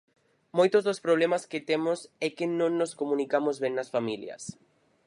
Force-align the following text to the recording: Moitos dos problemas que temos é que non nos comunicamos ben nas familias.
Moitos 0.57 0.85
dos 0.87 0.99
problemas 1.05 1.43
que 1.51 1.65
temos 1.69 1.99
é 2.25 2.27
que 2.37 2.45
non 2.59 2.71
nos 2.79 2.95
comunicamos 2.99 3.55
ben 3.63 3.73
nas 3.75 3.91
familias. 3.95 4.43